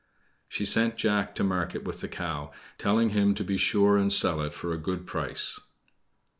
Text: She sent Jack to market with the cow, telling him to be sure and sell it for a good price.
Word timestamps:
She 0.47 0.65
sent 0.65 0.95
Jack 0.97 1.35
to 1.35 1.43
market 1.43 1.83
with 1.83 1.99
the 2.01 2.07
cow, 2.07 2.51
telling 2.79 3.09
him 3.11 3.35
to 3.35 3.43
be 3.43 3.55
sure 3.55 3.97
and 3.97 4.11
sell 4.11 4.41
it 4.41 4.51
for 4.55 4.73
a 4.73 4.77
good 4.81 5.05
price. 5.05 5.59